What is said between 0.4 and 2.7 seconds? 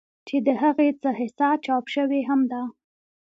د هغې څۀ حصه چاپ شوې هم ده